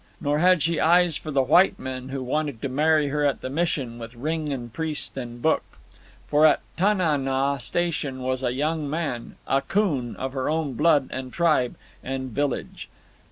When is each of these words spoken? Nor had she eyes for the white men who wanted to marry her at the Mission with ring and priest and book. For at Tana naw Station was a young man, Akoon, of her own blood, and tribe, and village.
Nor 0.19 0.39
had 0.39 0.63
she 0.63 0.79
eyes 0.79 1.15
for 1.15 1.29
the 1.29 1.43
white 1.43 1.77
men 1.77 2.09
who 2.09 2.23
wanted 2.23 2.59
to 2.63 2.69
marry 2.69 3.09
her 3.09 3.23
at 3.23 3.41
the 3.41 3.51
Mission 3.51 3.99
with 3.99 4.15
ring 4.15 4.51
and 4.51 4.73
priest 4.73 5.15
and 5.15 5.39
book. 5.43 5.61
For 6.25 6.43
at 6.47 6.61
Tana 6.75 7.19
naw 7.19 7.59
Station 7.59 8.23
was 8.23 8.41
a 8.41 8.49
young 8.51 8.89
man, 8.89 9.35
Akoon, 9.47 10.15
of 10.15 10.33
her 10.33 10.49
own 10.49 10.73
blood, 10.73 11.07
and 11.11 11.31
tribe, 11.31 11.75
and 12.03 12.31
village. 12.31 12.89